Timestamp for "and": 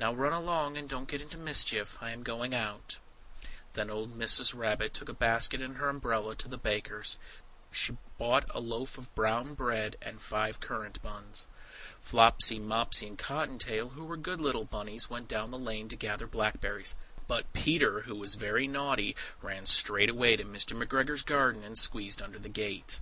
0.78-0.88, 5.60-5.76, 6.28-6.28, 10.00-10.22, 13.08-13.18, 21.62-21.78